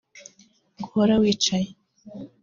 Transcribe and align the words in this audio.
guhora 0.81 1.13
wicaye 1.21 1.69